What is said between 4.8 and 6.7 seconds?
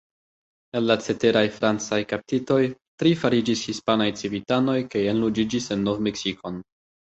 kaj enloĝiĝis en Nov-Meksikon.